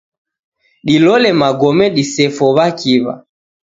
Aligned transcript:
Dilole 0.87 1.29
magome 1.41 1.85
disefo 1.95 2.45
w'akiw'a. 2.55 3.13